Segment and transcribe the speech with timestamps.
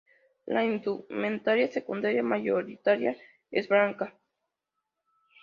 [0.47, 4.17] La indumentaria secundaria mayoritariamente es blanca.